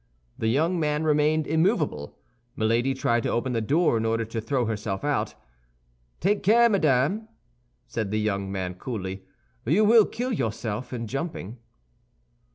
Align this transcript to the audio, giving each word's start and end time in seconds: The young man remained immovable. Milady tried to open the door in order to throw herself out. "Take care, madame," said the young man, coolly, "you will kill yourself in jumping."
The 0.35 0.47
young 0.47 0.79
man 0.79 1.03
remained 1.03 1.45
immovable. 1.45 2.17
Milady 2.55 2.95
tried 2.95 3.21
to 3.21 3.29
open 3.29 3.53
the 3.53 3.61
door 3.61 3.97
in 3.99 4.03
order 4.05 4.25
to 4.25 4.41
throw 4.41 4.65
herself 4.65 5.03
out. 5.03 5.35
"Take 6.19 6.41
care, 6.41 6.67
madame," 6.69 7.27
said 7.85 8.09
the 8.09 8.19
young 8.19 8.51
man, 8.51 8.73
coolly, 8.73 9.23
"you 9.63 9.85
will 9.85 10.05
kill 10.07 10.33
yourself 10.33 10.91
in 10.91 11.05
jumping." 11.05 11.59